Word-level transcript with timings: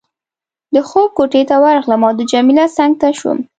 د 0.75 0.77
خوب 0.87 1.09
کوټې 1.17 1.41
ته 1.49 1.55
ورغلم 1.63 2.01
او 2.07 2.11
د 2.19 2.21
جميله 2.31 2.65
څنګ 2.77 2.91
ته 3.01 3.07
شوم. 3.19 3.39